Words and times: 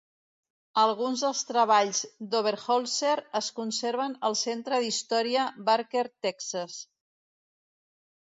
Alguns 0.83 1.23
dels 1.25 1.41
treballs 1.49 1.99
d'Oberholser 2.31 3.11
es 3.41 3.49
conserven 3.59 4.17
al 4.31 4.39
Centre 4.41 4.81
d'Història 4.87 5.45
Barker 5.69 6.05
Texas. 6.29 6.81